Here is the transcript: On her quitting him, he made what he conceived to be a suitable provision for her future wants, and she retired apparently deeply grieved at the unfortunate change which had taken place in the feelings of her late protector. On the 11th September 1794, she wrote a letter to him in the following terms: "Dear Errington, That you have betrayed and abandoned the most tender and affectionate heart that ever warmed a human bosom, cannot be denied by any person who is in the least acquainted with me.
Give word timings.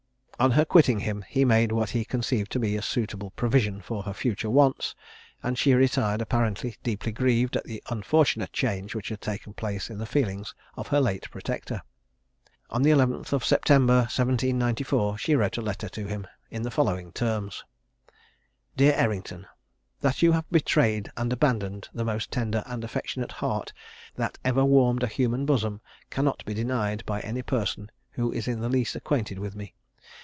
On 0.41 0.49
her 0.49 0.65
quitting 0.65 1.01
him, 1.01 1.23
he 1.29 1.45
made 1.45 1.71
what 1.71 1.91
he 1.91 2.03
conceived 2.03 2.51
to 2.53 2.57
be 2.59 2.75
a 2.75 2.81
suitable 2.81 3.29
provision 3.29 3.79
for 3.79 4.01
her 4.01 4.11
future 4.13 4.49
wants, 4.49 4.95
and 5.43 5.55
she 5.55 5.75
retired 5.75 6.19
apparently 6.19 6.75
deeply 6.81 7.11
grieved 7.11 7.55
at 7.57 7.63
the 7.65 7.83
unfortunate 7.91 8.51
change 8.51 8.95
which 8.95 9.09
had 9.09 9.21
taken 9.21 9.53
place 9.53 9.91
in 9.91 9.99
the 9.99 10.05
feelings 10.07 10.55
of 10.75 10.87
her 10.87 10.99
late 10.99 11.29
protector. 11.29 11.83
On 12.71 12.81
the 12.81 12.89
11th 12.89 13.43
September 13.43 13.97
1794, 13.97 15.19
she 15.19 15.35
wrote 15.35 15.57
a 15.59 15.61
letter 15.61 15.87
to 15.89 16.07
him 16.07 16.25
in 16.49 16.63
the 16.63 16.71
following 16.71 17.11
terms: 17.11 17.63
"Dear 18.75 18.93
Errington, 18.95 19.45
That 19.99 20.23
you 20.23 20.31
have 20.31 20.49
betrayed 20.49 21.11
and 21.15 21.31
abandoned 21.31 21.87
the 21.93 22.03
most 22.03 22.31
tender 22.31 22.63
and 22.65 22.83
affectionate 22.83 23.33
heart 23.33 23.73
that 24.15 24.39
ever 24.43 24.65
warmed 24.65 25.03
a 25.03 25.07
human 25.07 25.45
bosom, 25.45 25.81
cannot 26.09 26.43
be 26.45 26.55
denied 26.55 27.05
by 27.05 27.19
any 27.19 27.43
person 27.43 27.91
who 28.13 28.31
is 28.31 28.47
in 28.47 28.59
the 28.59 28.69
least 28.69 28.95
acquainted 28.95 29.37
with 29.37 29.53
me. 29.55 29.75